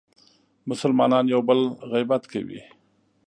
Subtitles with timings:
[0.69, 1.59] مسلمانان یو بل
[1.91, 2.61] غیبت کوي.